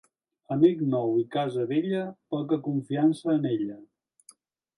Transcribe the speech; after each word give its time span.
Amic 0.53 0.79
nou 0.93 1.13
i 1.23 1.25
casa 1.35 1.65
vella, 1.73 1.99
poca 2.37 2.59
confiança 2.69 3.37
en 3.37 3.47
ella. 3.53 3.79